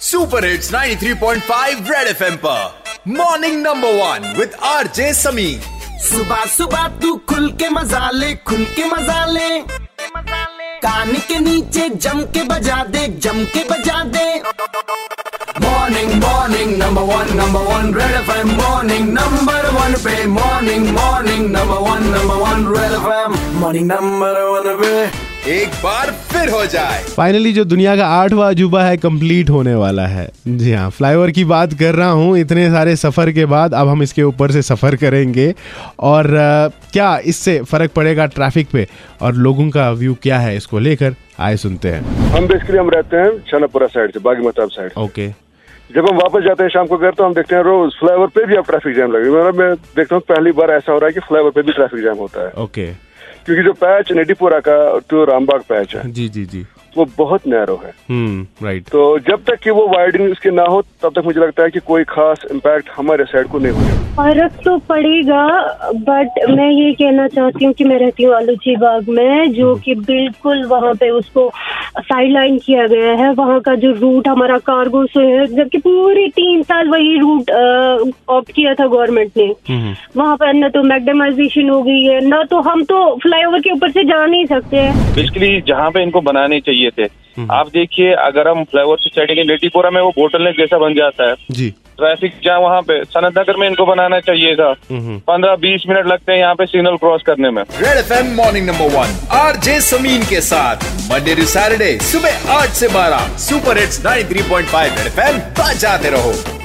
[0.00, 5.48] Super hits 93.5 red FM पर। Morning number one with RJ Sami
[6.02, 9.48] सुबह सुबह तू खुल के मज़ा ले, खुल के मज़ा ले।
[10.80, 14.26] कान के नीचे जम के बजा दे, जम के बजा दे।
[15.60, 21.78] Morning morning number one number one red FM morning number one पे morning morning number
[21.88, 27.52] one number one red FM morning number one पे। एक बार फिर हो जाए। फाइनली
[27.52, 31.74] जो दुनिया का आठवां अजूबा है कंप्लीट होने वाला है। जी हाँ फ्लाईओवर की बात
[31.74, 35.52] कर रहा हूँ। इतने सारे सफ़र के बाद अब हम इसके ऊपर से सफ़र करेंगे।
[36.00, 38.86] और अ, क्या इससे फ़र्क पड़ेगा ट्रैफ़िक पे?
[39.22, 41.14] और लोगों का व्यू क्या है इसको लेकर?
[41.40, 42.02] आए सुनते हैं।
[42.34, 45.28] हम बेसिकली हम रहते हैं छानापुरा साइड से बागी महताब साइड ओके
[45.90, 48.46] जब हम वापस जाते हैं शाम को घर तो हम देखते हैं रोज फ्लाईओवर पे
[48.46, 51.12] भी अब ट्रैफ़िक जैम लगे मतलब मैं देखता हूँ पहली बार ऐसा हो रहा है
[51.14, 52.86] कि फ्लाईओवर पे भी ट्रैफ़िक जैम होता है। ओके
[53.46, 54.78] क्योंकि जो पैच नेडीपुरा का
[55.10, 56.64] जो रामबाग पैच है जी जी जी।
[56.96, 60.80] वो बहुत नैरो है। हम्म राइट तो जब तक कि वो वाइडनिंग उसके ना हो
[61.02, 64.52] तब तक मुझे लगता है कि कोई खास इम्पैक्ट हमारे साइड को नहीं होगा। फ़र्क
[64.64, 65.42] तो पड़ेगा
[66.08, 69.94] बट मैं ये कहना चाहती हूँ कि मैं रहती हूँ आलूची बाग में जो कि
[69.94, 71.50] बिल्कुल वहाँ पे उसको
[71.98, 76.26] साइड लाइन किया गया है वहाँ का जो रूट हमारा कार्गो से है जबकि पूरे
[76.36, 77.50] तीन साल वही रूट
[78.28, 79.46] ऑप्ट किया था गवर्नमेंट ने।
[80.16, 83.90] वहाँ पर न तो मैगडमाइजेशन हो गई है न तो हम तो फ्लाईओवर के ऊपर
[83.90, 87.08] से जा नहीं सकते हैं। बेसिकली जहाँ पे इनको बनाने चाहिए थे।
[87.52, 91.34] आप देखिए अगर हम फ्लाईओवर से चढ़ेंगे लेटीपोरा में वो बोटल जैसा बन जाता है।
[91.50, 96.06] जी। ट्रैफ़िक जाम वहाँ पे। सनत नगर में इनको बनाना चाहिए था। पंद्रह बीस मिनट
[96.06, 99.56] लगते हैं यहाँ पे सिग्नल क्रॉस करने में। Red F M morning number one R
[99.66, 105.06] J Sameen के साथ। मंडे टू सैटरडे सुबह आठ से बारह super hits 93.5 red
[105.06, 106.55] F M बजाते रहो।